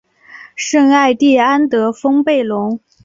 [0.55, 2.79] 圣艾蒂安德丰贝隆。